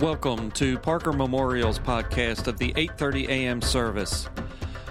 [0.00, 3.60] Welcome to Parker Memorial's podcast of the 8:30 a.m.
[3.60, 4.30] service.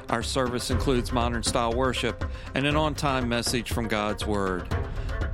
[0.10, 4.68] Our service includes modern style worship and an on-time message from God's word.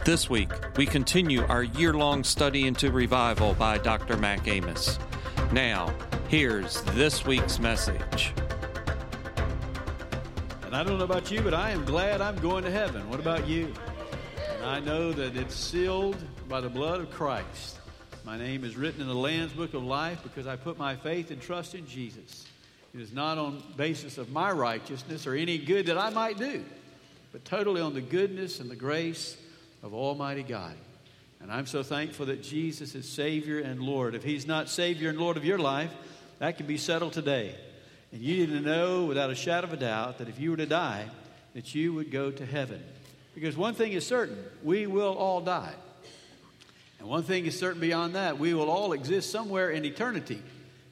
[0.06, 4.16] This week, we continue our year-long study into revival by Dr.
[4.16, 4.98] Mac Amos.
[5.52, 5.94] Now,
[6.30, 8.32] here's this week's message.
[10.64, 13.10] And I don't know about you, but I am glad I'm going to heaven.
[13.10, 13.74] What about you?
[14.56, 16.16] And I know that it's sealed
[16.48, 17.80] by the blood of Christ.
[18.26, 21.30] My name is written in the Lamb's Book of Life because I put my faith
[21.30, 22.48] and trust in Jesus.
[22.92, 26.66] It is not on basis of my righteousness or any good that I might do,
[27.32, 29.38] but totally on the goodness and the grace
[29.84, 30.74] of Almighty God.
[31.40, 34.16] And I'm so thankful that Jesus is Savior and Lord.
[34.16, 35.92] If He's not Savior and Lord of your life,
[36.40, 37.54] that can be settled today.
[38.12, 40.58] And you need to know without a shadow of a doubt that if you were
[40.58, 41.06] to die,
[41.54, 42.82] that you would go to heaven.
[43.36, 45.76] Because one thing is certain we will all die.
[47.00, 50.42] And one thing is certain beyond that we will all exist somewhere in eternity.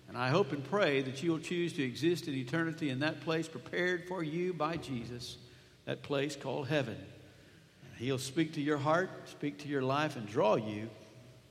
[0.08, 3.22] And I hope and pray that you will choose to exist in eternity in that
[3.22, 5.38] place prepared for you by Jesus,
[5.86, 6.96] that place called heaven.
[6.96, 10.88] And He'll speak to your heart, speak to your life, and draw you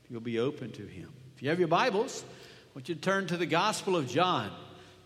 [0.05, 1.13] if you'll be open to Him.
[1.35, 4.53] If you have your Bibles, I want you to turn to the Gospel of John.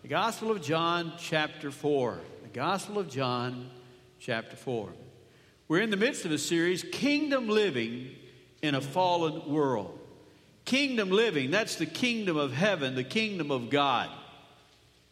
[0.02, 2.20] The Gospel of John, chapter 4.
[2.42, 3.70] The Gospel of John,
[4.20, 4.90] chapter 4.
[5.66, 8.14] We're in the midst of a series, Kingdom Living
[8.62, 9.98] in a fallen world.
[10.64, 14.10] Kingdom living, that's the kingdom of heaven, the kingdom of God.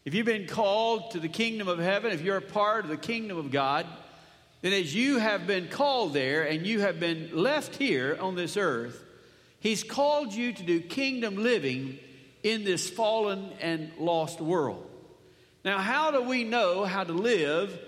[0.05, 2.97] If you've been called to the kingdom of heaven, if you're a part of the
[2.97, 3.87] kingdom of God,
[4.61, 8.57] then as you have been called there and you have been left here on this
[8.57, 9.03] earth,
[9.61, 11.99] He's called you to do kingdom living
[12.43, 14.87] in this fallen and lost world.
[15.65, 17.79] Now, how do we know how to live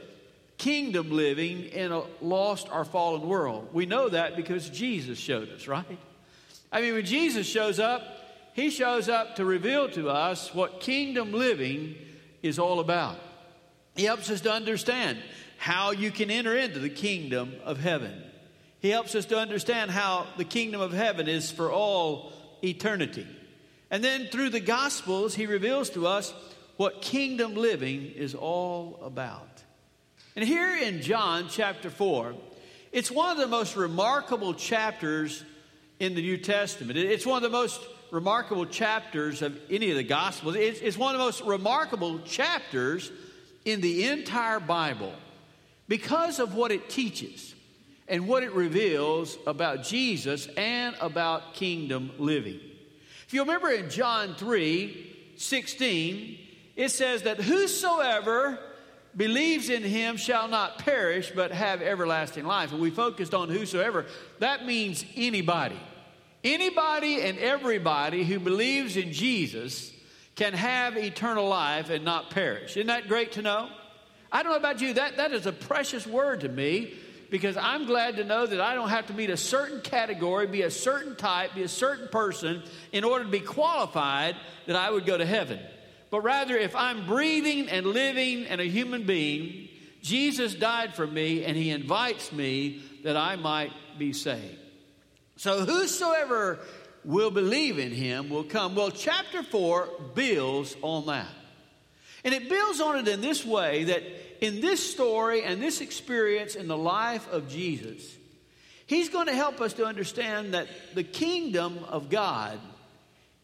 [0.58, 3.68] kingdom living in a lost or fallen world.
[3.72, 5.98] We know that because Jesus showed us, right?
[6.72, 8.02] I mean, when Jesus shows up,
[8.54, 11.94] he shows up to reveal to us what kingdom living
[12.42, 13.18] is all about.
[13.94, 15.18] He helps us to understand
[15.58, 18.22] how you can enter into the kingdom of heaven.
[18.80, 22.32] He helps us to understand how the kingdom of heaven is for all
[22.62, 23.26] eternity.
[23.90, 26.34] And then through the Gospels, he reveals to us
[26.76, 29.62] what kingdom living is all about.
[30.36, 32.34] And here in John chapter 4,
[32.92, 35.42] it's one of the most remarkable chapters
[35.98, 36.98] in the New Testament.
[36.98, 37.80] It's one of the most
[38.10, 40.54] remarkable chapters of any of the Gospels.
[40.54, 43.10] It's, one of the most remarkable chapters
[43.64, 45.14] in the entire Bible
[45.88, 47.54] because of what it teaches
[48.06, 52.60] and what it reveals about Jesus and about kingdom living.
[53.26, 56.38] If you remember in John 3 16,
[56.76, 58.58] it says that whosoever
[59.16, 62.72] believes in him shall not perish but have everlasting life.
[62.72, 64.06] And we focused on whosoever.
[64.40, 65.80] That means anybody.
[66.44, 69.92] Anybody and everybody who believes in Jesus
[70.34, 72.76] can have eternal life and not perish.
[72.76, 73.68] Isn't that great to know?
[74.30, 76.94] I don't know about you, that, that is a precious word to me
[77.30, 80.62] because I'm glad to know that I don't have to meet a certain category, be
[80.62, 82.62] a certain type, be a certain person
[82.92, 85.58] in order to be qualified that I would go to heaven
[86.10, 89.68] but rather if I'm breathing and living and a human being,
[90.02, 94.58] Jesus died for me and he invites me that I might be saved.
[95.36, 96.60] So whosoever
[97.04, 98.74] will believe in him will come.
[98.74, 101.28] Well, chapter 4 builds on that.
[102.24, 104.02] And it builds on it in this way that
[104.44, 108.16] in this story and this experience in the life of Jesus,
[108.86, 112.58] he's going to help us to understand that the kingdom of God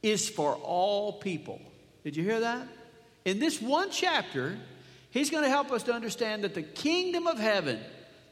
[0.03, 1.61] is for all people.
[2.05, 2.67] Did you hear that?
[3.25, 4.59] In this one chapter,
[5.11, 7.79] he's going to help us to understand that the kingdom of heaven,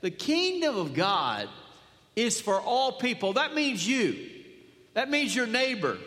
[0.01, 1.49] the kingdom of God,
[2.17, 3.35] is for all people.
[3.35, 4.29] That means you,
[4.95, 5.99] that means your neighbor.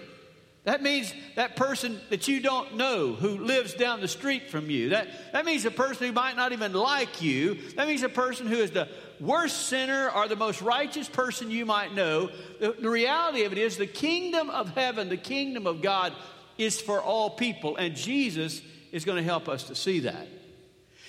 [0.65, 4.89] That means that person that you don't know who lives down the street from you.
[4.89, 7.57] That, that means a person who might not even like you.
[7.75, 8.87] That means a person who is the
[9.19, 12.29] worst sinner or the most righteous person you might know.
[12.61, 16.13] The, the reality of it is the kingdom of heaven, the kingdom of God,
[16.57, 18.61] is for all people, and Jesus
[18.91, 20.27] is going to help us to see that.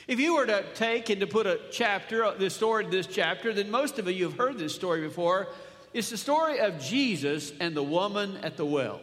[0.07, 3.07] If you were to take and to put a chapter, uh, this story to this
[3.07, 5.49] chapter, then most of you have heard this story before.
[5.95, 9.01] It's the story of Jesus and the woman at the well.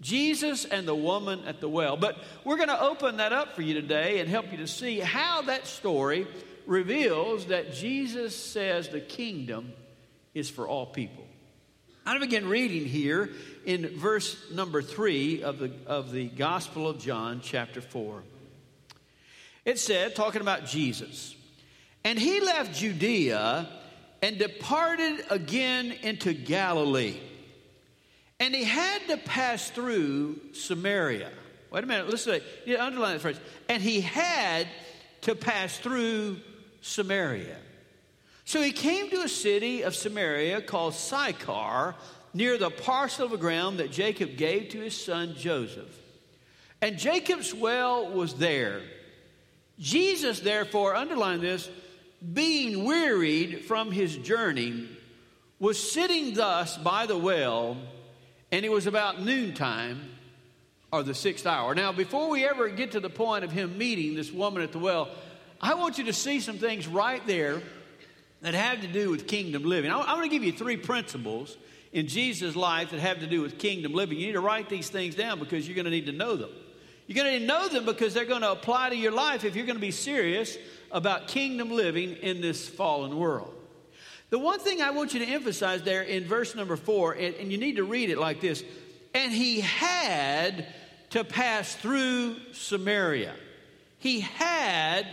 [0.00, 1.96] Jesus and the woman at the well.
[1.96, 5.00] But we're going to open that up for you today and help you to see
[5.00, 6.26] how that story
[6.66, 9.72] reveals that Jesus says the kingdom
[10.34, 11.24] is for all people.
[12.06, 13.30] I'm going to begin reading here
[13.64, 18.22] in verse number three of the, of the Gospel of John, chapter 4.
[19.64, 21.34] It said, talking about Jesus,
[22.04, 23.66] and he left Judea
[24.20, 27.16] and departed again into Galilee.
[28.38, 31.30] And he had to pass through Samaria.
[31.70, 32.78] Wait a minute, listen to it.
[32.78, 33.40] Underline that phrase.
[33.70, 34.68] And he had
[35.22, 36.36] to pass through
[36.82, 37.56] Samaria.
[38.44, 41.94] So he came to a city of Samaria called Sychar,
[42.34, 45.96] near the parcel of ground that Jacob gave to his son Joseph.
[46.82, 48.82] And Jacob's well was there.
[49.78, 51.70] Jesus, therefore, underline this,
[52.32, 54.88] being wearied from his journey,
[55.58, 57.76] was sitting thus by the well,
[58.52, 60.10] and it was about noontime
[60.92, 61.74] or the sixth hour.
[61.74, 64.78] Now, before we ever get to the point of him meeting this woman at the
[64.78, 65.08] well,
[65.60, 67.62] I want you to see some things right there
[68.44, 69.90] that have to do with kingdom living.
[69.90, 71.56] I, I want to give you three principles
[71.92, 74.18] in Jesus' life that have to do with kingdom living.
[74.18, 76.50] You need to write these things down because you're going to need to know them.
[77.06, 79.44] You're going to need to know them because they're going to apply to your life
[79.44, 80.58] if you're going to be serious
[80.92, 83.54] about kingdom living in this fallen world.
[84.30, 87.50] The one thing I want you to emphasize there in verse number four, and, and
[87.50, 88.62] you need to read it like this
[89.14, 90.66] and he had
[91.10, 93.34] to pass through Samaria.
[93.98, 95.06] He had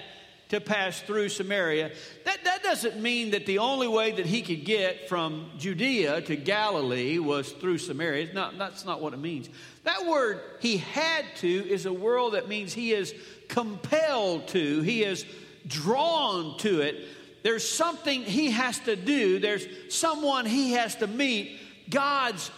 [0.51, 1.91] to pass through Samaria.
[2.25, 6.35] That, that doesn't mean that the only way that he could get from Judea to
[6.35, 8.25] Galilee was through Samaria.
[8.25, 9.47] It's Not, that's not what it means.
[9.85, 13.15] That word, he had to, is a word that means he is
[13.47, 15.25] compelled to, he is
[15.67, 17.07] drawn to it.
[17.43, 21.61] There's something he has to do, there's someone he has to meet.
[21.89, 22.51] God's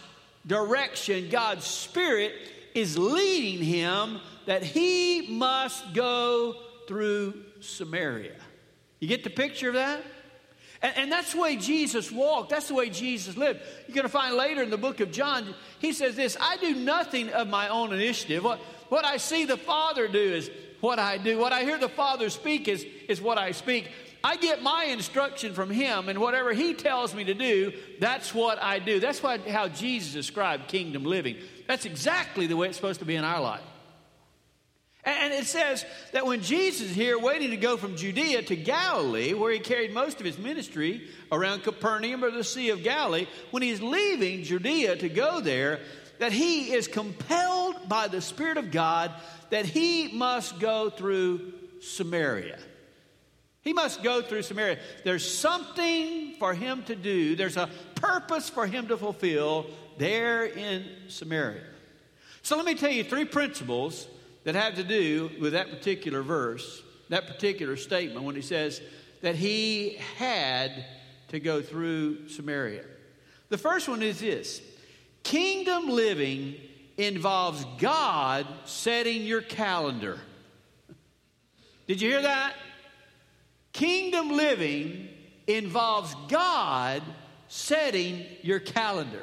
[0.44, 2.32] direction, God's Spirit
[2.74, 6.56] is leading him that he must go
[6.88, 8.36] through Samaria.
[9.00, 10.02] You get the picture of that?
[10.82, 12.50] And, and, that's the way Jesus walked.
[12.50, 13.60] That's the way Jesus lived.
[13.86, 16.74] You're going to find later in the book of John, he says this I do
[16.74, 18.44] nothing of my own initiative.
[18.44, 18.58] What,
[18.88, 20.50] what I see the Father do is
[20.80, 21.38] what I do.
[21.38, 23.90] What I hear the Father speak is, is what I speak.
[24.22, 28.62] I get my instruction from him, and whatever he tells me to do, that's what
[28.62, 28.98] I do.
[28.98, 31.36] That's what, how Jesus described kingdom living.
[31.66, 33.60] That's exactly the way it's supposed to be in our life.
[35.04, 39.34] And it says that when Jesus is here waiting to go from Judea to Galilee,
[39.34, 43.62] where he carried most of his ministry around Capernaum or the Sea of Galilee, when
[43.62, 45.80] he's leaving Judea to go there,
[46.20, 49.10] that he is compelled by the Spirit of God
[49.50, 51.52] that he must go through
[51.82, 52.58] Samaria.
[53.60, 54.78] He must go through Samaria.
[55.04, 59.66] There's something for him to do, there's a purpose for him to fulfill
[59.98, 61.62] there in Samaria.
[62.42, 64.06] So let me tell you three principles
[64.44, 68.80] that have to do with that particular verse, that particular statement, when he says
[69.22, 70.84] that he had
[71.28, 72.84] to go through Samaria.
[73.48, 74.60] The first one is this
[75.22, 76.56] kingdom living
[76.96, 80.18] involves God setting your calendar.
[81.86, 82.54] Did you hear that?
[83.72, 85.08] Kingdom living
[85.46, 87.02] involves God
[87.48, 89.22] setting your calendar.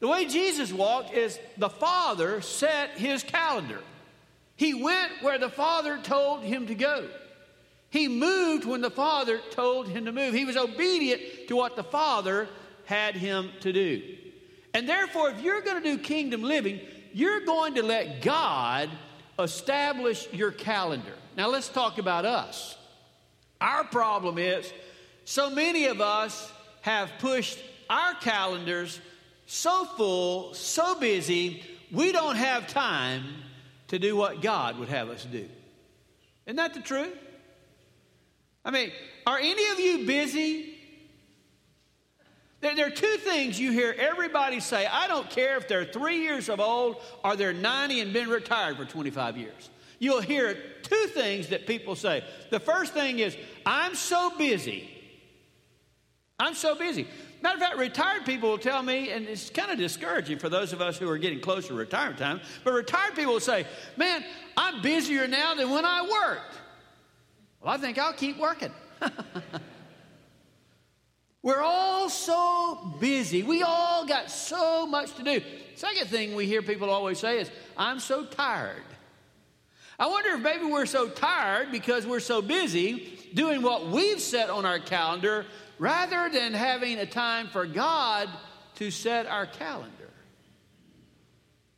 [0.00, 3.80] The way Jesus walked is the Father set his calendar.
[4.56, 7.08] He went where the Father told him to go.
[7.90, 10.34] He moved when the Father told him to move.
[10.34, 12.48] He was obedient to what the Father
[12.86, 14.02] had him to do.
[14.74, 16.80] And therefore, if you're going to do kingdom living,
[17.12, 18.90] you're going to let God
[19.38, 21.14] establish your calendar.
[21.36, 22.76] Now, let's talk about us.
[23.60, 24.70] Our problem is
[25.24, 26.52] so many of us
[26.82, 29.00] have pushed our calendars
[29.46, 33.24] so full, so busy, we don't have time
[33.88, 35.48] to do what God would have us do.
[36.46, 37.16] Isn't that the truth?
[38.64, 38.90] I mean,
[39.26, 40.76] are any of you busy?
[42.60, 44.86] There, are two things you hear everybody say.
[44.86, 48.76] I don't care if they're three years of old or they're 90 and been retired
[48.76, 49.70] for 25 years.
[49.98, 52.24] You'll hear two things that people say.
[52.50, 54.90] The first thing is, I'm so busy.
[56.38, 57.06] I'm so busy.
[57.46, 60.72] Matter of fact, retired people will tell me, and it's kind of discouraging for those
[60.72, 63.64] of us who are getting closer to retirement time, but retired people will say,
[63.96, 64.24] Man,
[64.56, 66.56] I'm busier now than when I worked.
[67.60, 68.72] Well, I think I'll keep working.
[71.44, 73.44] We're all so busy.
[73.44, 75.40] We all got so much to do.
[75.76, 78.82] Second thing we hear people always say is, I'm so tired.
[79.98, 84.50] I wonder if maybe we're so tired because we're so busy doing what we've set
[84.50, 85.46] on our calendar
[85.78, 88.28] rather than having a time for God
[88.76, 89.90] to set our calendar.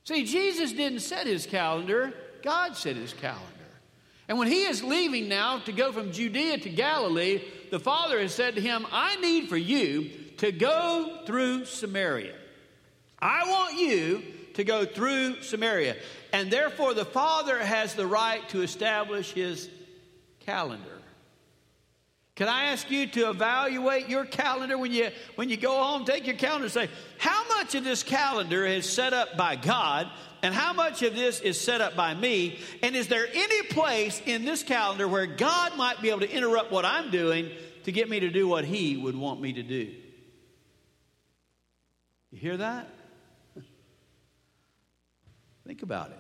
[0.05, 3.45] See, Jesus didn't set his calendar, God set his calendar.
[4.29, 8.35] And when he is leaving now to go from Judea to Galilee, the Father has
[8.35, 12.35] said to him, I need for you to go through Samaria.
[13.21, 14.23] I want you
[14.59, 15.95] to go through Samaria.
[16.33, 19.71] And therefore, the Father has the right to establish his
[20.41, 20.99] calendar.
[22.35, 26.05] Can I ask you to evaluate your calendar when you when you go home?
[26.05, 30.11] Take your calendar and say, how much of this calendar is set up by God,
[30.43, 32.59] and how much of this is set up by me?
[32.83, 36.73] And is there any place in this calendar where God might be able to interrupt
[36.73, 37.49] what I'm doing
[37.85, 39.95] to get me to do what He would want me to do?
[42.33, 42.98] You hear that?
[45.69, 46.19] Think about it.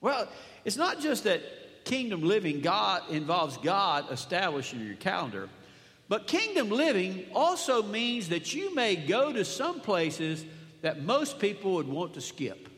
[0.00, 0.26] Well,
[0.64, 5.48] it's not just that kingdom living God involves God establishing your calendar.
[6.08, 10.44] But kingdom living also means that you may go to some places
[10.82, 12.68] that most people would want to skip.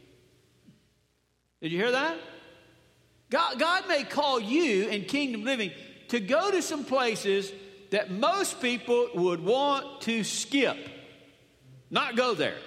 [1.63, 2.19] Did you hear that?
[3.31, 5.71] God, God may call you in kingdom living
[6.09, 7.51] to go to some places
[7.89, 10.77] that most people would want to skip,
[11.91, 12.59] not go there.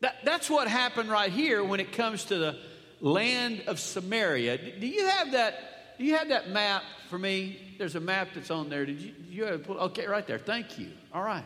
[0.00, 2.58] That, that's what happened right here when it comes to the
[3.00, 4.58] land of Samaria.
[4.78, 5.98] Do you have that?
[5.98, 7.74] Do you have that map for me?
[7.76, 8.86] There's a map that's on there.
[8.86, 10.38] Did you, did you have, okay, right there.
[10.38, 10.88] Thank you.
[11.12, 11.44] All right.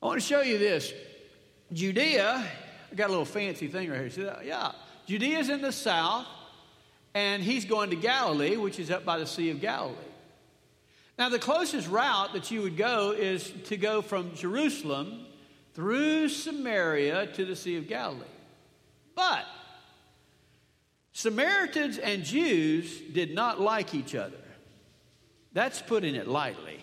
[0.00, 0.92] I want to show you this.
[1.72, 2.44] Judea,
[2.90, 4.10] I got a little fancy thing right here.
[4.10, 4.44] See that?
[4.44, 4.72] Yeah.
[5.06, 6.26] Judea's in the south,
[7.14, 9.96] and he's going to Galilee, which is up by the Sea of Galilee.
[11.18, 15.26] Now, the closest route that you would go is to go from Jerusalem
[15.74, 18.24] through Samaria to the Sea of Galilee.
[19.14, 19.44] But
[21.12, 24.36] Samaritans and Jews did not like each other.
[25.52, 26.78] That's putting it lightly.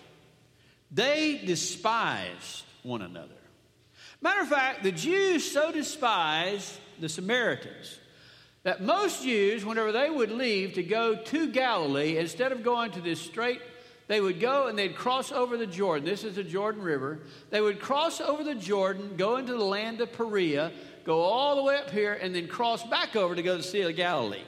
[0.90, 3.32] They despised one another.
[4.20, 7.98] Matter of fact, the Jews so despised the Samaritans
[8.62, 13.00] that most Jews, whenever they would leave to go to Galilee, instead of going to
[13.00, 13.60] this straight,
[14.08, 16.04] they would go and they'd cross over the Jordan.
[16.04, 17.20] This is the Jordan River.
[17.50, 20.72] They would cross over the Jordan, go into the land of Perea,
[21.04, 23.68] go all the way up here, and then cross back over to go to the
[23.68, 24.44] Sea of Galilee.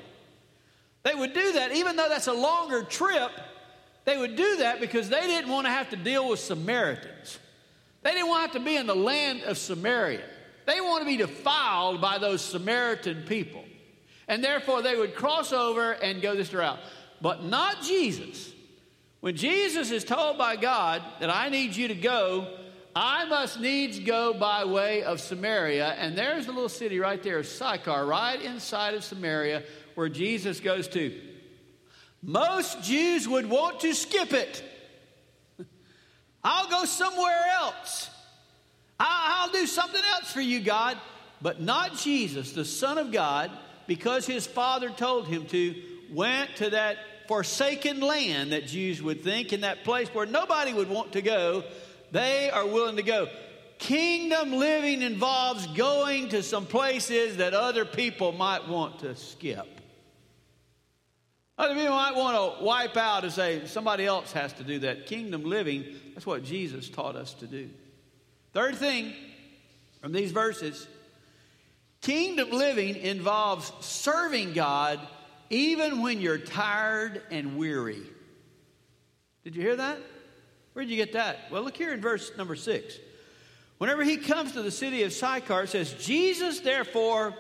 [1.03, 3.31] They would do that, even though that's a longer trip,
[4.05, 7.39] they would do that because they didn't want to have to deal with Samaritans.
[8.03, 10.25] They didn't want to to be in the land of Samaria.
[10.67, 13.65] They want to be defiled by those Samaritan people.
[14.29, 16.79] And therefore, they would cross over and go this route.
[17.21, 18.53] But not Jesus.
[19.21, 22.47] When Jesus is told by God that I need you to go
[23.01, 25.95] I must needs go by way of Samaria.
[25.99, 29.63] And there's a little city right there, Sychar, right inside of Samaria,
[29.95, 31.17] where Jesus goes to.
[32.25, 34.65] Most Jews would want to skip it.
[36.43, 38.11] I'll go somewhere else.
[38.99, 40.99] I'll, do something else for you, God.
[41.41, 43.53] But not Jesus, the Son of God,
[43.87, 46.99] because his Father told him to, went to that
[47.29, 51.63] forsaken land that Jews would think, in that place where nobody would want to go
[52.11, 53.29] they are willing to go.
[53.79, 59.67] Kingdom living involves going to some places that other people might want to skip.
[61.57, 65.07] Other people might want to wipe out and say somebody else has to do that.
[65.07, 67.69] Kingdom living, that's what Jesus taught us to do.
[68.53, 69.13] Third thing
[70.01, 70.87] from these verses
[72.01, 75.01] kingdom living involves serving God
[75.51, 78.03] even when you're tired and weary.
[79.45, 79.99] Did you hear that?
[80.73, 81.51] Where'd you get that?
[81.51, 82.99] Well, look here in verse number six.
[83.79, 87.35] Whenever he comes to the city of Sychar, it says, Jesus, therefore,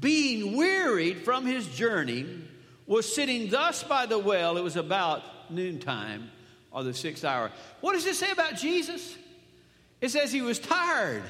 [0.00, 2.26] being wearied from his journey,
[2.86, 4.56] was sitting thus by the well.
[4.56, 6.30] It was about noontime
[6.70, 7.50] or the sixth hour.
[7.80, 9.16] What does it say about Jesus?
[10.00, 11.22] It says he was tired.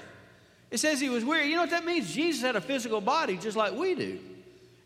[0.70, 1.48] It says he was weary.
[1.48, 2.12] You know what that means?
[2.12, 4.18] Jesus had a physical body just like we do.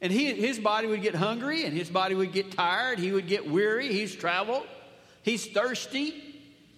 [0.00, 2.98] And he, his body would get hungry and his body would get tired.
[2.98, 3.92] He would get weary.
[3.92, 4.66] He's traveled.
[5.22, 6.14] He's thirsty.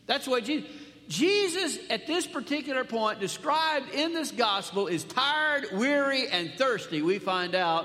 [0.07, 0.71] That's what Jesus.
[1.11, 7.19] Jesus, at this particular point, described in this gospel, is tired, weary, and thirsty, we
[7.19, 7.85] find out.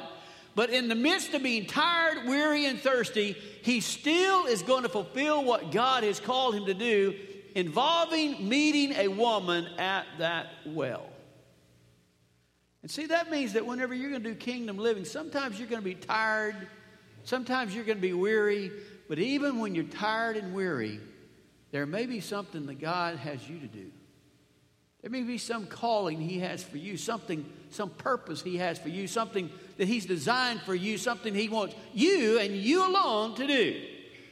[0.53, 4.89] But in the midst of being tired, weary, and thirsty, he still is going to
[4.89, 7.15] fulfill what God has called him to do,
[7.55, 11.09] involving meeting a woman at that well.
[12.85, 15.81] And see, that means that whenever you're going to do kingdom living, sometimes you're going
[15.81, 16.55] to be tired,
[17.23, 18.69] sometimes you're going to be weary,
[19.09, 20.99] but even when you're tired and weary,
[21.71, 23.89] there may be something that God has you to do.
[25.01, 28.89] There may be some calling He has for you, something, some purpose He has for
[28.89, 33.47] you, something that He's designed for you, something He wants you and you alone to
[33.47, 33.81] do.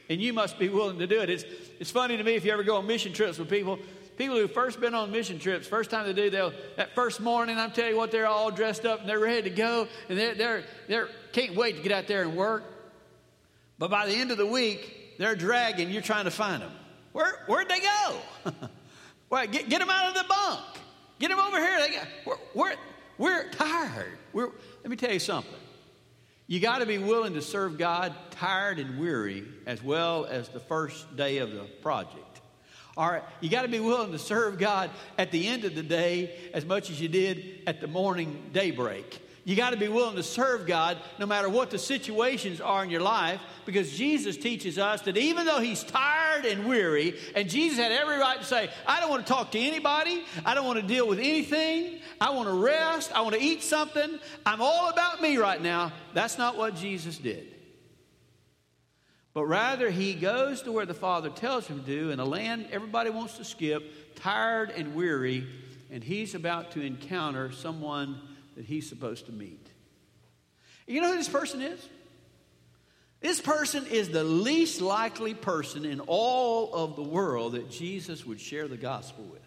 [0.08, 1.28] And you must be willing to do it.
[1.28, 1.44] It's,
[1.80, 3.80] it's funny to me if you ever go on mission trips with people.
[4.16, 7.58] People who've first been on mission trips, first time they do, they'll that first morning,
[7.58, 10.34] I'm telling you what, they're all dressed up and they're ready to go, and they're
[10.34, 12.62] they're they're can't wait to get out there and work.
[13.78, 15.90] But by the end of the week, they're dragging.
[15.90, 16.72] You're trying to find them.
[17.12, 18.16] Where, where'd they go?
[19.30, 20.60] well, get, get them out of the bunk.
[21.18, 21.78] Get them over here.
[21.80, 22.76] They got, we're, we're,
[23.18, 24.18] we're tired.
[24.32, 24.50] We're,
[24.82, 25.52] let me tell you something.
[26.46, 30.60] You got to be willing to serve God tired and weary as well as the
[30.60, 32.23] first day of the project.
[32.96, 35.82] All right, you got to be willing to serve God at the end of the
[35.82, 39.20] day as much as you did at the morning daybreak.
[39.44, 42.88] You got to be willing to serve God no matter what the situations are in
[42.88, 47.78] your life because Jesus teaches us that even though he's tired and weary, and Jesus
[47.78, 50.80] had every right to say, I don't want to talk to anybody, I don't want
[50.80, 54.88] to deal with anything, I want to rest, I want to eat something, I'm all
[54.88, 55.92] about me right now.
[56.14, 57.54] That's not what Jesus did.
[59.34, 63.10] But rather, he goes to where the Father tells him to, in a land everybody
[63.10, 65.46] wants to skip, tired and weary,
[65.90, 68.20] and he's about to encounter someone
[68.54, 69.66] that he's supposed to meet.
[70.86, 71.88] You know who this person is?
[73.20, 78.40] This person is the least likely person in all of the world that Jesus would
[78.40, 79.40] share the gospel with.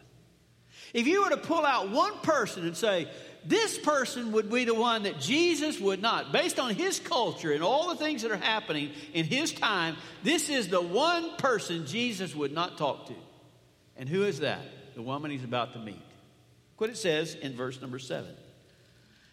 [0.94, 3.08] If you were to pull out one person and say,
[3.48, 7.64] this person would be the one that Jesus would not, based on his culture and
[7.64, 12.36] all the things that are happening in his time, this is the one person Jesus
[12.36, 13.14] would not talk to.
[13.96, 14.60] And who is that?
[14.96, 15.96] The woman he's about to meet.
[15.96, 18.36] Look what it says in verse number seven.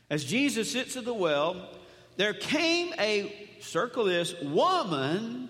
[0.09, 1.71] As Jesus sits at the well,
[2.17, 5.49] there came a, circle this, woman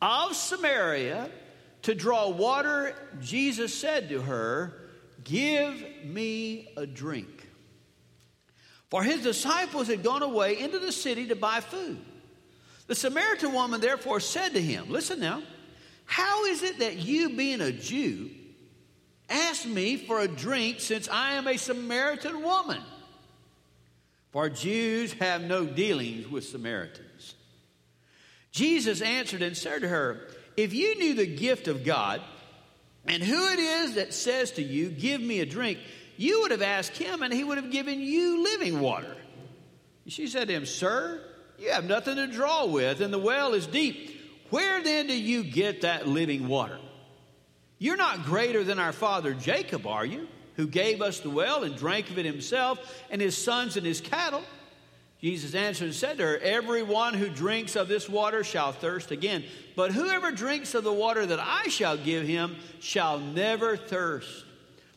[0.00, 1.28] of Samaria
[1.82, 2.94] to draw water.
[3.20, 4.72] Jesus said to her,
[5.22, 7.35] Give me a drink.
[8.96, 11.98] For his disciples had gone away into the city to buy food.
[12.86, 15.42] The Samaritan woman therefore said to him, Listen now,
[16.06, 18.30] how is it that you, being a Jew,
[19.28, 22.80] ask me for a drink since I am a Samaritan woman?
[24.30, 27.34] for Jews have no dealings with Samaritans.
[28.50, 30.26] Jesus answered and said to her,
[30.56, 32.22] If you knew the gift of God
[33.04, 35.80] and who it is that says to you, Give me a drink,
[36.16, 39.16] you would have asked him and he would have given you living water.
[40.06, 41.20] She said to him, Sir,
[41.58, 44.20] you have nothing to draw with, and the well is deep.
[44.50, 46.78] Where then do you get that living water?
[47.78, 50.28] You're not greater than our father Jacob, are you?
[50.56, 52.78] who gave us the well and drank of it himself,
[53.10, 54.42] and his sons and his cattle?
[55.20, 59.44] Jesus answered and said to her, Everyone who drinks of this water shall thirst again.
[59.74, 64.44] But whoever drinks of the water that I shall give him shall never thirst.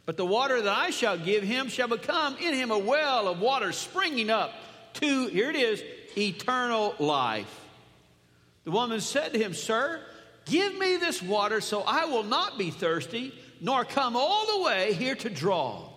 [0.10, 3.40] But the water that I shall give him shall become in him a well of
[3.40, 4.52] water springing up
[4.94, 5.84] to, here it is,
[6.18, 7.64] eternal life.
[8.64, 10.02] The woman said to him, Sir,
[10.46, 14.94] give me this water so I will not be thirsty nor come all the way
[14.94, 15.88] here to draw.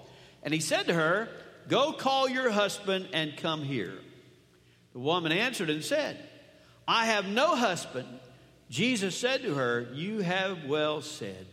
[0.42, 1.30] And he said to her,
[1.68, 3.94] Go call your husband and come here.
[4.92, 6.18] The woman answered and said,
[6.86, 8.08] I have no husband.
[8.68, 11.46] Jesus said to her, You have well said,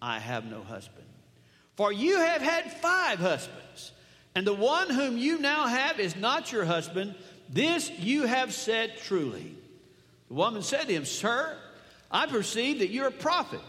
[0.00, 1.07] I have no husband.
[1.78, 3.92] For you have had five husbands,
[4.34, 7.14] and the one whom you now have is not your husband.
[7.48, 9.54] This you have said truly.
[10.26, 11.56] The woman said to him, Sir,
[12.10, 13.60] I perceive that you're a prophet.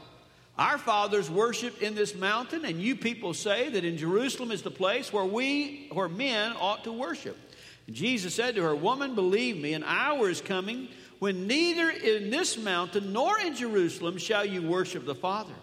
[0.58, 4.72] Our fathers worshiped in this mountain, and you people say that in Jerusalem is the
[4.72, 7.38] place where we, where men ought to worship.
[7.86, 10.88] And Jesus said to her, Woman, believe me, an hour is coming
[11.20, 15.54] when neither in this mountain nor in Jerusalem shall you worship the Father.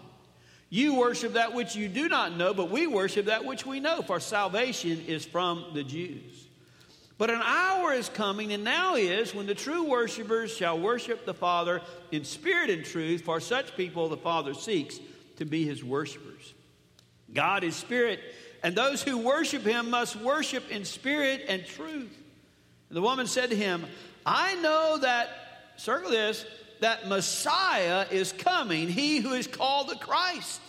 [0.69, 4.01] You worship that which you do not know, but we worship that which we know,
[4.01, 6.47] for salvation is from the Jews.
[7.17, 11.33] But an hour is coming, and now is, when the true worshipers shall worship the
[11.33, 14.99] Father in spirit and truth, for such people the Father seeks
[15.37, 16.53] to be his worshipers.
[17.33, 18.19] God is spirit,
[18.61, 22.15] and those who worship him must worship in spirit and truth.
[22.89, 23.85] And the woman said to him,
[24.25, 25.29] I know that,
[25.77, 26.45] circle this,
[26.81, 30.61] that Messiah is coming, he who is called the Christ.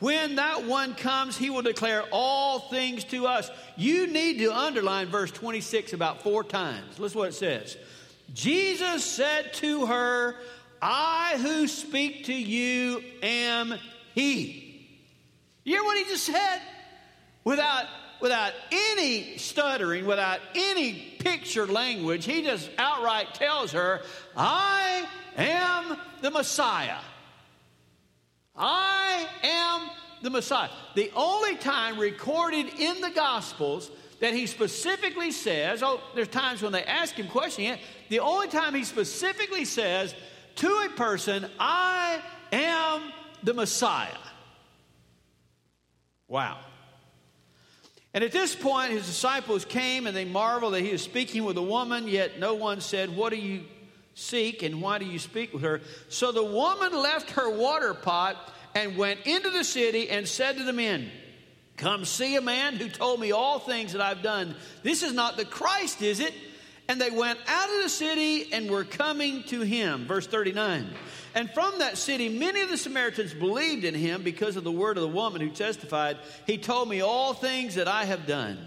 [0.00, 3.50] When that one comes, he will declare all things to us.
[3.76, 6.98] You need to underline verse 26 about four times.
[6.98, 7.76] Listen what it says.
[8.32, 10.36] Jesus said to her,
[10.80, 13.74] I who speak to you am
[14.14, 14.86] he.
[15.64, 16.60] You hear what he just said?
[17.42, 17.86] Without,
[18.20, 24.02] without any stuttering, without any picture language, he just outright tells her,
[24.36, 26.98] I am the Messiah.
[28.56, 29.90] I am
[30.22, 30.70] the Messiah.
[30.94, 36.72] The only time recorded in the Gospels that he specifically says, oh, there's times when
[36.72, 37.78] they ask him questions,
[38.08, 40.14] the only time he specifically says
[40.56, 43.12] to a person, I am
[43.44, 44.08] the Messiah.
[46.26, 46.58] Wow.
[48.14, 51.58] And at this point, his disciples came and they marveled that he was speaking with
[51.58, 53.64] a woman, yet no one said, What do you
[54.14, 55.80] seek and why do you speak with her?
[56.08, 58.36] So the woman left her water pot
[58.74, 61.10] and went into the city and said to the men,
[61.76, 64.56] Come see a man who told me all things that I've done.
[64.82, 66.34] This is not the Christ, is it?
[66.88, 70.06] And they went out of the city and were coming to him.
[70.06, 70.88] Verse 39.
[71.34, 74.96] And from that city, many of the Samaritans believed in him because of the word
[74.96, 78.58] of the woman who testified, He told me all things that I have done.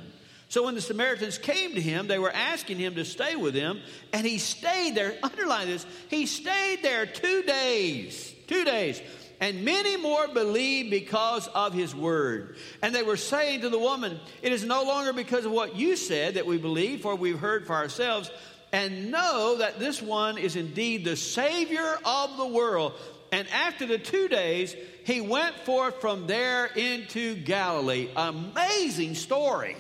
[0.52, 3.80] So when the Samaritans came to him, they were asking him to stay with them,
[4.12, 5.18] and he stayed there.
[5.24, 5.86] Underline this.
[6.10, 8.34] He stayed there two days.
[8.48, 9.02] Two days.
[9.40, 12.58] And many more believed because of his word.
[12.84, 15.96] And they were saying to the woman, It is no longer because of what you
[15.96, 18.30] said that we believe, for we've heard for ourselves,
[18.72, 22.94] and know that this one is indeed the Savior of the world.
[23.32, 28.10] And after the two days, he went forth from there into Galilee.
[28.16, 29.76] Amazing story.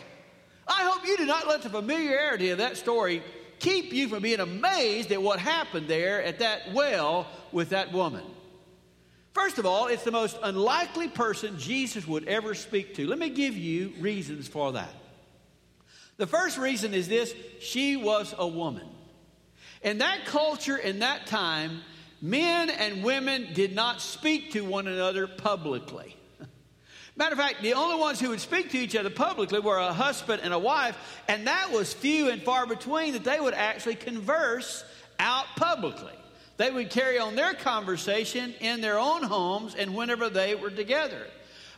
[0.67, 3.21] I hope you do not let the familiarity of that story
[3.59, 8.23] keep you from being amazed at what happened there at that well with that woman.
[9.33, 13.07] First of all, it's the most unlikely person Jesus would ever speak to.
[13.07, 14.93] Let me give you reasons for that.
[16.17, 18.87] The first reason is this she was a woman.
[19.81, 21.81] In that culture, in that time,
[22.21, 26.15] men and women did not speak to one another publicly.
[27.15, 29.91] Matter of fact, the only ones who would speak to each other publicly were a
[29.91, 30.97] husband and a wife,
[31.27, 34.85] and that was few and far between that they would actually converse
[35.19, 36.13] out publicly.
[36.57, 41.27] They would carry on their conversation in their own homes and whenever they were together.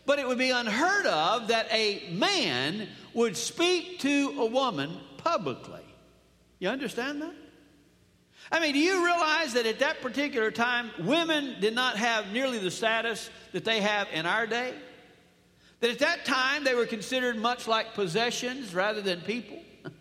[0.06, 5.82] But it would be unheard of that a man would speak to a woman publicly.
[6.60, 7.34] You understand that?
[8.52, 12.60] I mean, do you realize that at that particular time, women did not have nearly
[12.60, 14.74] the status that they have in our day?
[15.80, 19.60] That at that time, they were considered much like possessions rather than people?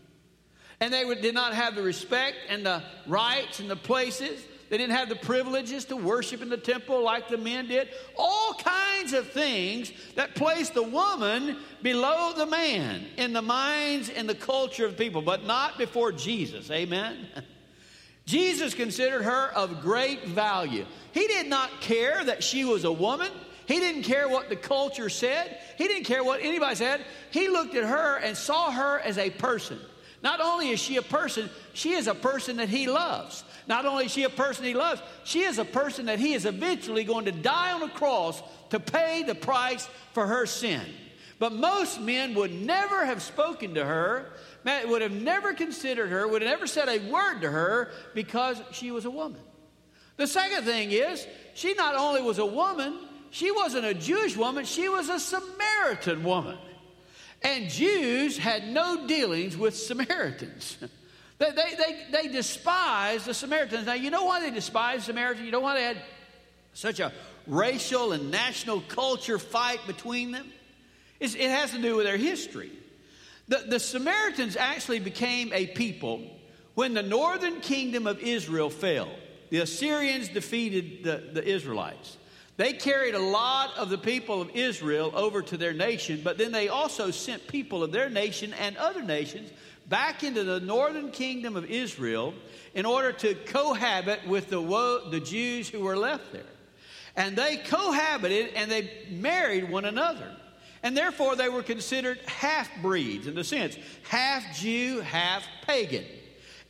[0.81, 4.95] and they did not have the respect and the rights and the places they didn't
[4.95, 7.91] have the privileges to worship in the temple like the men did.
[8.17, 14.27] All kinds of things that placed the woman below the man in the minds and
[14.27, 16.71] the culture of people, but not before Jesus.
[16.71, 17.19] Amen.
[18.25, 20.87] Jesus considered her of great value.
[21.13, 23.31] He did not care that she was a woman.
[23.67, 25.59] He didn't care what the culture said.
[25.77, 27.05] He didn't care what anybody said.
[27.31, 29.79] He looked at her and saw her as a person.
[30.23, 33.45] Not only is she a person, she is a person that he loves.
[33.67, 36.47] Not only is she a person he loves, she is a person that he is
[36.47, 40.83] eventually going to die on a cross to pay the price for her sin.
[41.39, 44.31] But most men would never have spoken to her,
[44.65, 48.91] would have never considered her, would have never said a word to her because she
[48.91, 49.41] was a woman.
[50.17, 52.97] The second thing is, she not only was a woman,
[53.31, 56.59] she wasn't a Jewish woman, she was a Samaritan woman.
[57.43, 60.79] And Jews had no dealings with Samaritans.
[61.43, 63.87] They, they, they, they despised the Samaritans.
[63.87, 65.45] Now, you know why they despised Samaritans?
[65.45, 65.97] You know why they had
[66.73, 67.13] such a
[67.49, 70.47] racial and national culture fight between them?
[71.19, 72.71] It's, it has to do with their history.
[73.49, 76.23] The, the Samaritans actually became a people
[76.75, 79.09] when the northern kingdom of Israel fell.
[79.51, 82.19] The Assyrians defeated the, the Israelites.
[82.57, 86.53] They carried a lot of the people of Israel over to their nation, but then
[86.53, 89.51] they also sent people of their nation and other nations
[89.93, 92.33] back into the northern kingdom of Israel
[92.73, 94.59] in order to cohabit with the,
[95.11, 96.41] the Jews who were left there.
[97.15, 100.35] And they cohabited and they married one another.
[100.83, 103.77] And therefore, they were considered half breeds in the sense
[104.09, 106.07] half Jew, half pagan.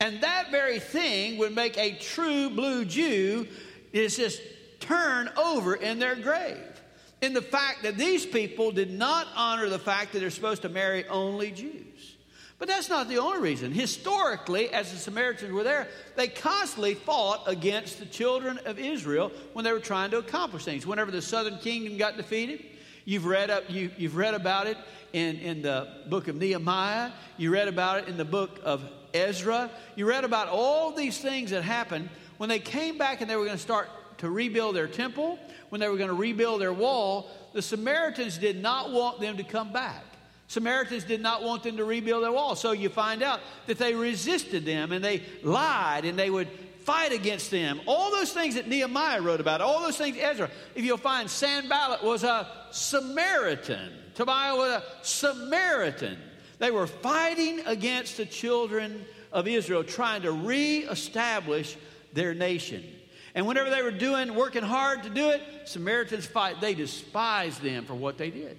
[0.00, 3.46] And that very thing would make a true blue Jew
[3.92, 4.42] is just
[4.80, 6.58] turn over in their grave.
[7.20, 10.68] In the fact that these people did not honor the fact that they're supposed to
[10.68, 12.16] marry only Jews.
[12.62, 13.72] But that's not the only reason.
[13.72, 19.64] Historically, as the Samaritans were there, they constantly fought against the children of Israel when
[19.64, 20.87] they were trying to accomplish things.
[20.87, 22.64] Whenever the southern kingdom got defeated,
[23.05, 24.77] you've read, up, you, you've read about it
[25.12, 29.68] in, in the book of Nehemiah, you read about it in the book of Ezra,
[29.96, 33.44] you read about all these things that happened when they came back and they were
[33.44, 35.37] going to start to rebuild their temple,
[35.70, 39.42] when they were going to rebuild their wall, the Samaritans did not want them to
[39.42, 40.05] come back.
[40.53, 42.55] Samaritans did not want them to rebuild their wall.
[42.57, 46.47] So you find out that they resisted them and they lied and they would
[46.81, 47.81] fight against them.
[47.87, 50.51] All those things that Nehemiah wrote about, all those things Ezra.
[50.75, 56.19] If you'll find Sanballat was a Samaritan, Tobiah was a Samaritan.
[56.59, 61.79] They were fighting against the children of Israel, trying to reestablish
[62.12, 62.85] their nation.
[63.35, 66.61] And whenever they were doing, working hard to do it, Samaritans fight.
[66.61, 68.59] They despised them for what they did.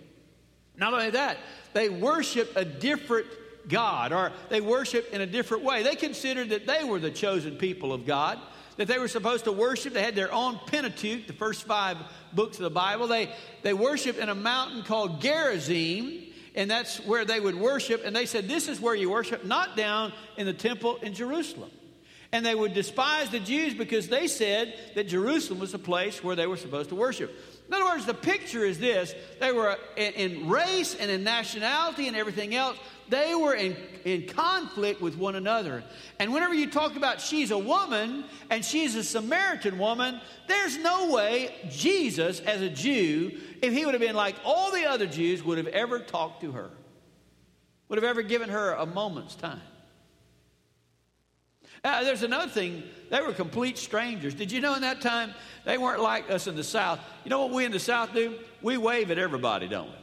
[0.78, 1.38] Not only that,
[1.74, 3.28] they worship a different
[3.68, 5.84] God or they worship in a different way.
[5.84, 8.40] They considered that they were the chosen people of God,
[8.78, 9.94] that they were supposed to worship.
[9.94, 11.98] They had their own Pentateuch, the first five
[12.34, 13.08] books of the Bible.
[13.08, 13.30] They,
[13.62, 16.24] they worshiped in a mountain called Gerizim.
[16.56, 18.02] and that's where they would worship.
[18.04, 21.72] And they said, This is where you worship, not down in the temple in Jerusalem.
[22.32, 26.36] And they would despise the Jews because they said that Jerusalem was the place where
[26.36, 27.32] they were supposed to worship.
[27.74, 32.16] In other words, the picture is this they were in race and in nationality and
[32.16, 32.78] everything else,
[33.10, 35.84] they were in, in conflict with one another.
[36.20, 41.10] And whenever you talk about she's a woman and she's a Samaritan woman, there's no
[41.10, 45.44] way Jesus, as a Jew, if he would have been like all the other Jews,
[45.44, 46.70] would have ever talked to her,
[47.90, 49.62] would have ever given her a moment's time.
[51.93, 52.82] Uh, there's another thing.
[53.10, 54.34] They were complete strangers.
[54.34, 55.34] Did you know in that time
[55.65, 56.98] they weren't like us in the South?
[57.26, 58.39] You know what we in the South do?
[58.62, 59.96] We wave at everybody, don't we?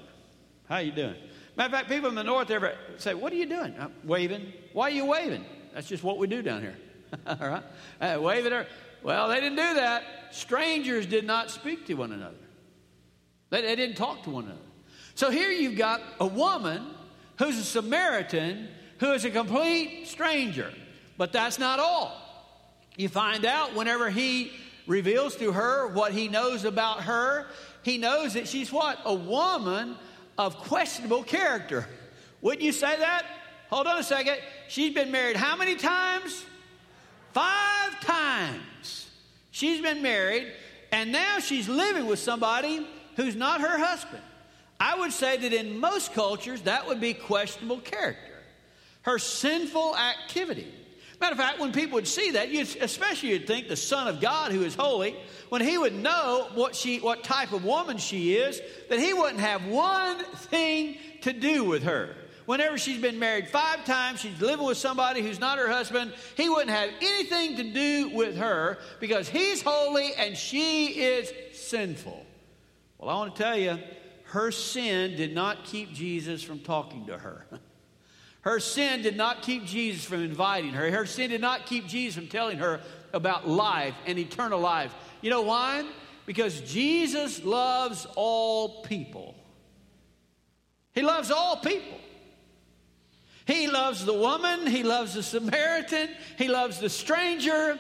[0.69, 1.17] How you doing?
[1.57, 4.53] Matter of fact, people in the North ever say, "What are you doing?" I'm waving.
[4.75, 5.45] Why are you waving?
[5.73, 6.77] That's just what we do down here.
[7.27, 7.63] All right,
[8.01, 8.67] uh, wave at her.
[9.03, 10.03] Well, they didn't do that.
[10.33, 12.37] Strangers did not speak to one another.
[13.49, 14.61] They, they didn't talk to one another.
[15.15, 16.87] So here you've got a woman
[17.39, 20.73] who's a Samaritan who is a complete stranger.
[21.21, 22.19] But that's not all.
[22.97, 24.53] You find out whenever he
[24.87, 27.45] reveals to her what he knows about her,
[27.83, 28.99] he knows that she's what?
[29.05, 29.97] A woman
[30.39, 31.87] of questionable character.
[32.41, 33.27] Wouldn't you say that?
[33.69, 34.39] Hold on a second.
[34.69, 36.43] She's been married how many times?
[37.35, 39.11] Five times.
[39.51, 40.51] She's been married,
[40.91, 44.23] and now she's living with somebody who's not her husband.
[44.81, 48.39] I would say that in most cultures, that would be questionable character.
[49.03, 50.73] Her sinful activity.
[51.21, 54.21] Matter of fact, when people would see that, you'd, especially you'd think the Son of
[54.21, 55.15] God, who is holy,
[55.51, 59.41] when he would know what she, what type of woman she is, that he wouldn't
[59.41, 62.17] have one thing to do with her.
[62.47, 66.49] Whenever she's been married five times, she's living with somebody who's not her husband, he
[66.49, 72.27] wouldn't have anything to do with her because he's holy and she is sinful.
[72.99, 73.79] Well, I want to tell you,
[74.25, 77.47] her sin did not keep Jesus from talking to her.
[78.43, 80.91] Her sin did not keep Jesus from inviting her.
[80.91, 82.81] Her sin did not keep Jesus from telling her
[83.13, 84.95] about life and eternal life.
[85.21, 85.85] You know why?
[86.25, 89.35] Because Jesus loves all people.
[90.95, 91.99] He loves all people.
[93.47, 97.79] He loves the woman, he loves the Samaritan, he loves the stranger,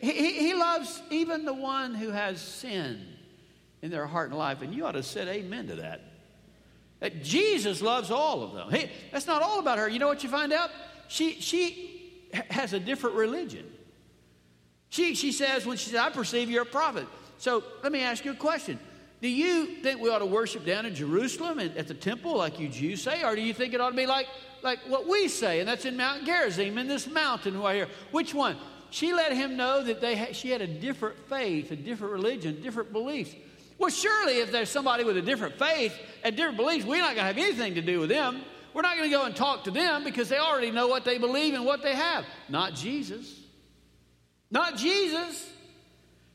[0.00, 3.04] he, he, he, loves even the one who has sin
[3.82, 4.62] in their heart and life.
[4.62, 6.00] And you ought to say amen to that.
[7.22, 8.70] Jesus loves all of them.
[8.70, 9.88] Hey, that's not all about her.
[9.88, 10.70] You know what you find out?
[11.08, 13.70] She, she has a different religion.
[14.88, 17.06] She, she says, when she says, I perceive you're a prophet.
[17.38, 18.78] So let me ask you a question.
[19.20, 22.60] Do you think we ought to worship down in Jerusalem and at the temple like
[22.60, 23.24] you Jews say?
[23.24, 24.28] Or do you think it ought to be like,
[24.62, 27.88] like what we say, and that's in Mount Gerizim, in this mountain right here?
[28.10, 28.56] Which one?
[28.90, 32.62] She let him know that they ha- she had a different faith, a different religion,
[32.62, 33.34] different beliefs.
[33.78, 37.18] Well, surely if there's somebody with a different faith and different beliefs, we're not going
[37.18, 38.42] to have anything to do with them.
[38.72, 41.18] We're not going to go and talk to them because they already know what they
[41.18, 42.24] believe and what they have.
[42.48, 43.40] Not Jesus.
[44.50, 45.50] Not Jesus.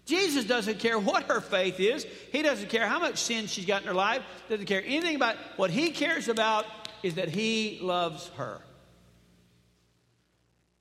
[0.05, 2.05] Jesus doesn't care what her faith is.
[2.31, 4.23] He doesn't care how much sin she's got in her life.
[4.49, 6.65] Doesn't care anything about what he cares about
[7.03, 8.61] is that he loves her.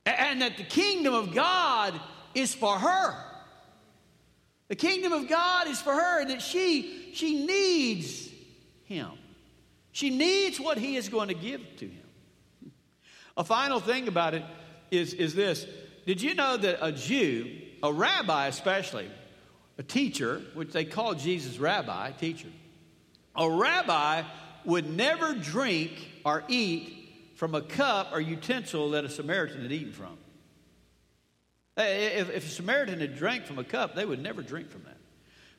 [0.06, 2.00] And that the kingdom of God
[2.34, 3.14] is for her.
[4.68, 8.28] The kingdom of God is for her, and that she, she needs
[8.84, 9.10] him.
[9.92, 12.72] She needs what he is going to give to him.
[13.36, 14.44] A final thing about it
[14.90, 15.66] is, is this
[16.06, 17.50] Did you know that a Jew,
[17.82, 19.10] a rabbi especially,
[19.78, 22.48] a teacher, which they call Jesus rabbi, teacher,
[23.34, 24.22] a rabbi
[24.64, 25.92] would never drink
[26.24, 30.18] or eat from a cup or utensil that a Samaritan had eaten from.
[31.78, 34.96] If, if a Samaritan had drank from a cup, they would never drink from that.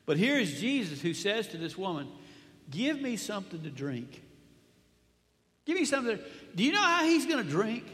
[0.06, 2.08] But here is Jesus who says to this woman,
[2.70, 4.22] Give me something to drink.
[5.66, 6.20] Give me something.
[6.56, 7.86] Do you know how he's going to drink?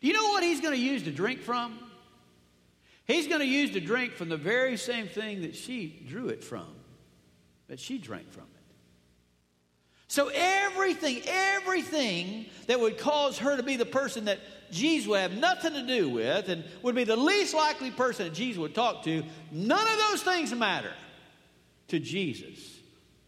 [0.00, 1.78] Do you know what he's going to use to drink from?
[3.06, 6.44] He's going to use to drink from the very same thing that she drew it
[6.44, 6.68] from,
[7.68, 8.48] that she drank from it.
[10.08, 15.32] So everything, everything that would cause her to be the person that Jesus would have
[15.32, 19.04] nothing to do with and would be the least likely person that Jesus would talk
[19.04, 20.92] to, none of those things matter
[21.88, 22.58] to Jesus.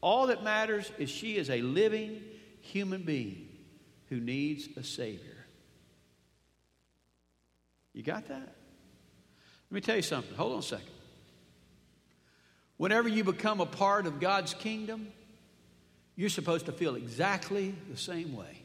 [0.00, 2.22] All that matters is she is a living
[2.60, 3.48] human being
[4.08, 5.46] who needs a Savior.
[7.92, 8.56] You got that?
[9.70, 10.34] Let me tell you something.
[10.36, 10.86] Hold on a second.
[12.76, 15.08] Whenever you become a part of God's kingdom,
[16.16, 18.62] you're supposed to feel exactly the same way.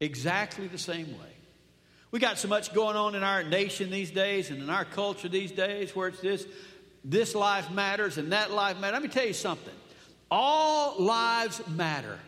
[0.00, 1.32] Exactly the same way.
[2.10, 5.28] We got so much going on in our nation these days and in our culture
[5.28, 6.46] these days where it's this
[7.04, 8.94] this life matters and that life matters.
[8.94, 9.74] Let me tell you something.
[10.30, 12.18] All lives matter.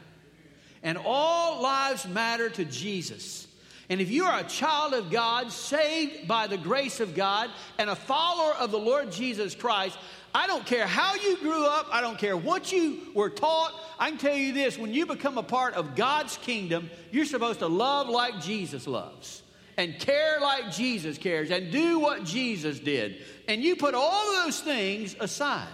[0.83, 3.47] And all lives matter to Jesus.
[3.91, 7.91] And if you are a child of God, saved by the grace of God, and
[7.91, 9.99] a follower of the Lord Jesus Christ,
[10.35, 13.75] I don't care how you grew up, I don't care what you were taught.
[13.99, 17.59] I can tell you this when you become a part of God's kingdom, you're supposed
[17.59, 19.43] to love like Jesus loves,
[19.77, 23.23] and care like Jesus cares, and do what Jesus did.
[23.49, 25.69] And you put all those things aside.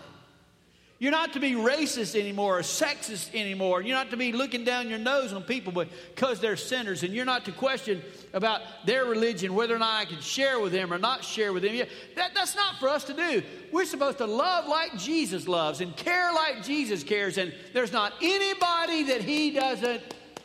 [0.98, 3.82] You're not to be racist anymore or sexist anymore.
[3.82, 7.02] You're not to be looking down your nose on people because they're sinners.
[7.02, 8.02] And you're not to question
[8.36, 11.62] about their religion, whether or not I can share with them or not share with
[11.62, 11.74] them.
[12.16, 13.42] That, that's not for us to do.
[13.72, 17.38] We're supposed to love like Jesus loves and care like Jesus cares.
[17.38, 20.02] And there's not anybody that He doesn't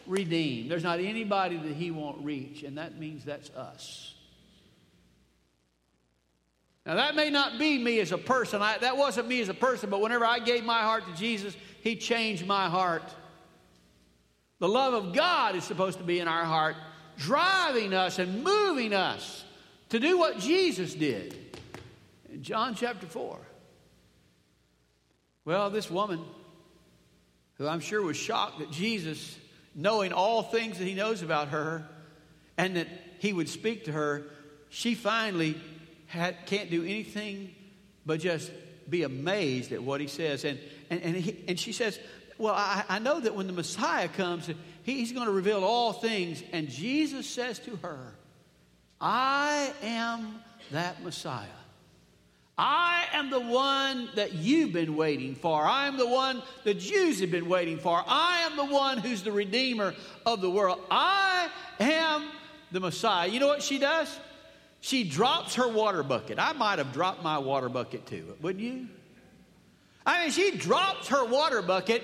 [0.08, 2.64] redeem, there's not anybody that He won't reach.
[2.64, 4.16] And that means that's us.
[6.86, 8.62] Now, that may not be me as a person.
[8.62, 11.56] I, that wasn't me as a person, but whenever I gave my heart to Jesus,
[11.84, 13.04] He changed my heart.
[14.60, 16.78] The love of God is supposed to be in our heart,
[17.18, 19.44] driving us and moving us
[19.90, 21.36] to do what Jesus did.
[22.32, 23.38] In John chapter 4.
[25.44, 26.22] Well, this woman,
[27.56, 29.38] who I'm sure was shocked that Jesus,
[29.76, 31.88] knowing all things that he knows about her
[32.58, 32.88] and that
[33.20, 34.24] he would speak to her,
[34.70, 35.60] she finally
[36.08, 37.54] had, can't do anything
[38.06, 38.52] but just
[38.90, 40.46] be amazed at what he says.
[40.46, 42.00] And, and, and, he, and she says,
[42.38, 44.50] Well, I, I know that when the Messiah comes,
[44.84, 46.44] he, he's going to reveal all things.
[46.52, 48.14] And Jesus says to her,
[49.00, 50.42] I am
[50.72, 51.48] that Messiah.
[52.58, 55.64] I am the one that you've been waiting for.
[55.64, 58.04] I am the one the Jews have been waiting for.
[58.06, 60.80] I am the one who's the Redeemer of the world.
[60.92, 62.30] I am
[62.72, 63.28] the Messiah.
[63.28, 64.20] You know what she does?
[64.80, 66.38] She drops her water bucket.
[66.40, 68.88] I might have dropped my water bucket too, wouldn't you?
[70.06, 72.04] I mean, she drops her water bucket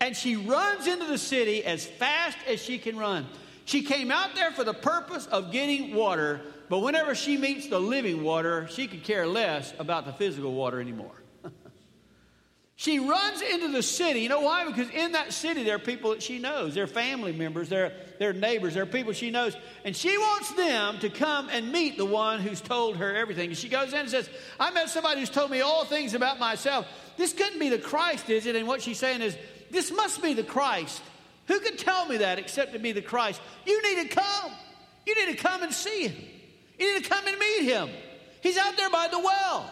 [0.00, 3.26] and she runs into the city as fast as she can run.
[3.64, 7.78] She came out there for the purpose of getting water, but whenever she meets the
[7.78, 11.12] living water, she could care less about the physical water anymore.
[12.80, 14.20] She runs into the city.
[14.20, 14.64] You know why?
[14.64, 16.76] Because in that city, there are people that she knows.
[16.76, 19.56] They're family members, they're, they're neighbors, they're people she knows.
[19.84, 23.48] And she wants them to come and meet the one who's told her everything.
[23.48, 24.30] And she goes in and says,
[24.60, 26.86] I met somebody who's told me all things about myself.
[27.16, 28.54] This couldn't be the Christ, is it?
[28.54, 29.36] And what she's saying is,
[29.70, 31.02] This must be the Christ.
[31.46, 33.40] Who could tell me that except to be the Christ?
[33.66, 34.52] You need to come.
[35.06, 36.24] You need to come and see him.
[36.78, 37.88] You need to come and meet him.
[38.42, 39.70] He's out there by the well.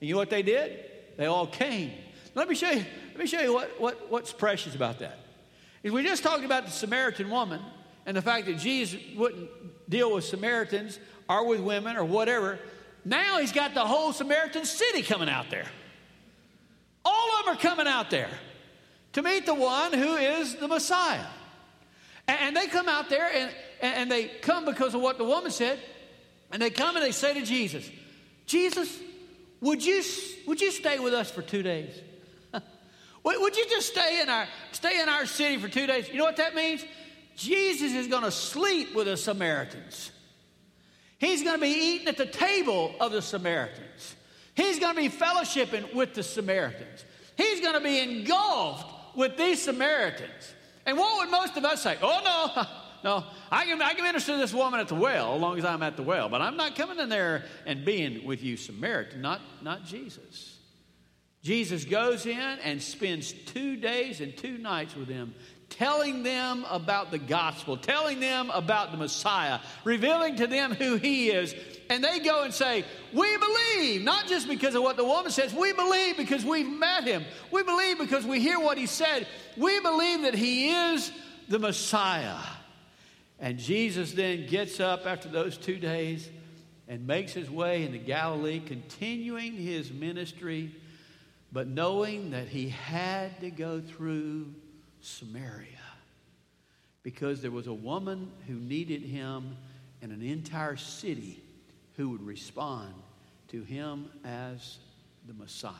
[0.00, 0.78] And you know what they did?
[1.16, 1.92] They all came.
[2.34, 5.18] Let me show you, let me show you what, what, what's precious about that.
[5.82, 7.60] Is we just talked about the Samaritan woman
[8.06, 9.48] and the fact that Jesus wouldn't
[9.88, 12.58] deal with Samaritans or with women or whatever.
[13.04, 15.66] Now he's got the whole Samaritan city coming out there.
[17.04, 18.30] All of them are coming out there
[19.14, 21.24] to meet the one who is the Messiah.
[22.26, 23.50] And, they come out there and,
[23.80, 25.78] and they come because of what the woman said.
[26.50, 27.88] And they come and they say to Jesus,
[28.46, 28.98] Jesus,
[29.60, 30.02] would you,
[30.46, 32.00] would you stay with us for two days?
[33.24, 36.08] would you just stay in our stay in our city for two days?
[36.08, 36.84] You know what that means?
[37.36, 40.12] Jesus is going to sleep with the Samaritans.
[41.18, 44.16] He's going to be eating at the table of the Samaritans.
[44.54, 47.04] He's going to be fellowshipping with the Samaritans.
[47.36, 50.54] He's going to be engulfed with these Samaritans.
[50.86, 51.96] And what would most of us say?
[52.02, 52.64] Oh, no,
[53.04, 55.64] no, I can, I can minister to this woman at the well as long as
[55.64, 59.20] I'm at the well, but I'm not coming in there and being with you, Samaritan,
[59.20, 60.58] not, not Jesus.
[61.42, 65.34] Jesus goes in and spends two days and two nights with them,
[65.76, 71.30] telling them about the gospel, telling them about the Messiah, revealing to them who he
[71.30, 71.54] is.
[71.90, 75.52] And they go and say, We believe, not just because of what the woman says,
[75.52, 77.24] we believe because we've met him.
[77.50, 79.26] We believe because we hear what he said.
[79.56, 81.10] We believe that he is
[81.48, 82.38] the Messiah.
[83.40, 86.28] And Jesus then gets up after those two days
[86.88, 90.74] and makes his way into Galilee, continuing his ministry,
[91.52, 94.54] but knowing that he had to go through
[95.04, 95.68] Samaria
[97.02, 99.56] because there was a woman who needed him
[100.02, 101.40] and an entire city
[101.96, 102.94] who would respond
[103.48, 104.78] to him as
[105.28, 105.72] the Messiah.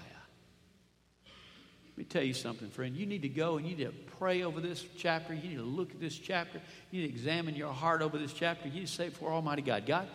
[1.25, 2.97] Let me tell you something, friend.
[2.97, 5.33] You need to go and you need to pray over this chapter.
[5.33, 6.61] You need to look at this chapter.
[6.91, 8.69] You need to examine your heart over this chapter.
[8.69, 10.09] You need to say before Almighty God, God,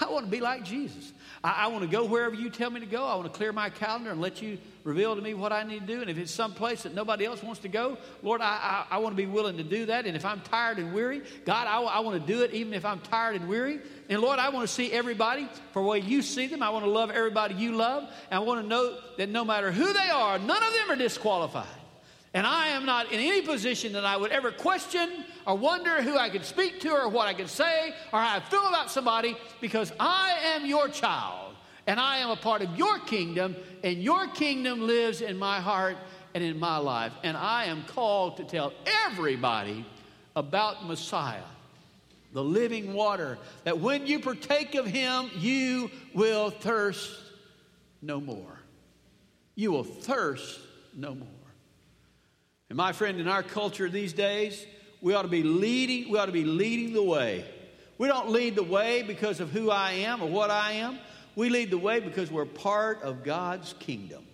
[0.00, 1.12] I want to be like Jesus.
[1.42, 3.04] I, I, want to go wherever you tell me to go.
[3.04, 5.80] I want to clear my calendar and let you reveal to me what I need
[5.80, 6.00] to do.
[6.00, 8.98] And if it's some place that nobody else wants to go, Lord, I, I, I
[8.98, 10.06] want to be willing to do that.
[10.06, 13.00] And if I'm tired and weary, God, I, want to do it even if I'm
[13.00, 13.80] tired and weary.
[14.08, 16.62] And Lord, I want to see everybody for the way you see them.
[16.62, 18.04] I want to love everybody you love.
[18.30, 20.96] And I want to know that no matter who they are, none of them are
[20.96, 21.66] disqualified.
[22.34, 26.18] And I am not in any position that I would ever question or wonder who
[26.18, 29.36] I could speak to or what I could say or how I feel about somebody
[29.60, 31.54] because I am your child
[31.86, 33.54] and I am a part of your kingdom
[33.84, 35.96] and your kingdom lives in my heart
[36.34, 37.12] and in my life.
[37.22, 38.72] And I am called to tell
[39.06, 39.86] everybody
[40.34, 41.38] about Messiah,
[42.32, 47.12] the living water, that when you partake of him, you will thirst
[48.02, 48.58] no more.
[49.54, 50.58] You will thirst
[50.96, 51.28] no more.
[52.74, 54.66] And my friend, in our culture these days,
[55.00, 57.44] we ought to be leading, we ought to be leading the way.
[57.98, 60.98] We don't lead the way because of who I am or what I am.
[61.36, 64.24] We lead the way because we're part of God's kingdom.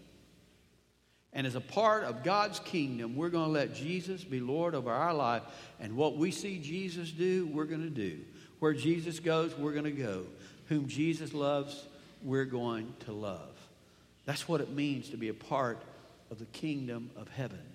[1.34, 4.90] And as a part of God's kingdom, we're going to let Jesus be Lord over
[4.90, 5.42] our life.
[5.78, 8.20] And what we see Jesus do, we're going to do.
[8.58, 10.24] Where Jesus goes, we're going to go.
[10.70, 11.84] Whom Jesus loves,
[12.22, 13.54] we're going to love.
[14.24, 15.82] That's what it means to be a part
[16.30, 17.69] of the kingdom of heaven.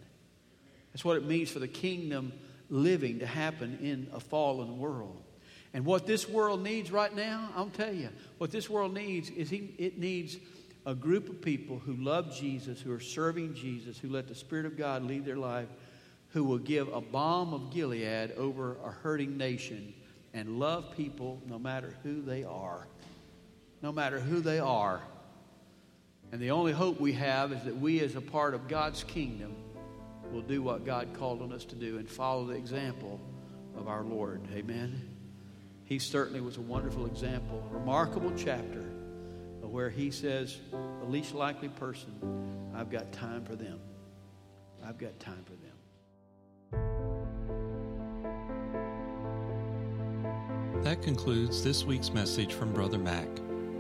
[0.96, 2.32] That's what it means for the kingdom
[2.70, 5.22] living to happen in a fallen world.
[5.74, 9.50] And what this world needs right now, I'll tell you, what this world needs is
[9.50, 10.38] he, it needs
[10.86, 14.66] a group of people who love Jesus, who are serving Jesus, who let the Spirit
[14.66, 15.68] of God lead their life,
[16.30, 19.94] who will give a balm of Gilead over a hurting nation
[20.34, 22.88] and love people no matter who they are.
[23.82, 25.02] No matter who they are.
[26.32, 29.54] And the only hope we have is that we, as a part of God's kingdom,
[30.32, 33.20] will do what God called on us to do and follow the example
[33.78, 34.42] of our Lord.
[34.54, 35.10] Amen.
[35.84, 38.86] He certainly was a wonderful example, a remarkable chapter
[39.76, 42.14] where he says, the least likely person,
[42.74, 43.78] I've got time for them.
[44.82, 45.74] I've got time for them.
[50.82, 53.28] That concludes this week's message from Brother Mac.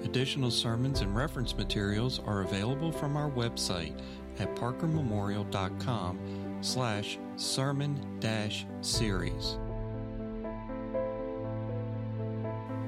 [0.03, 3.97] Additional sermons and reference materials are available from our website
[4.39, 6.19] at parkermemorial.com
[6.61, 9.57] slash sermon dash series.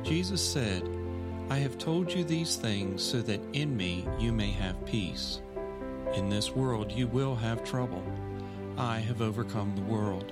[0.03, 0.83] Jesus said,
[1.49, 5.41] I have told you these things so that in me you may have peace.
[6.13, 8.03] In this world you will have trouble.
[8.77, 10.31] I have overcome the world.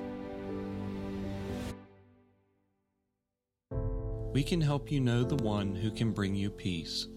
[4.34, 7.08] We can help you know the one who can bring you peace.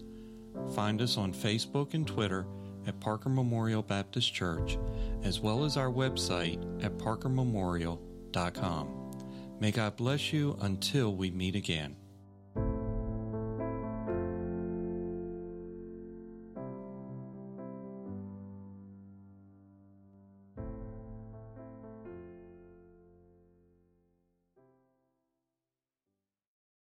[0.73, 2.45] Find us on Facebook and Twitter
[2.87, 4.77] at Parker Memorial Baptist Church,
[5.23, 8.95] as well as our website at parkermemorial.com.
[9.59, 11.95] May God bless you until we meet again.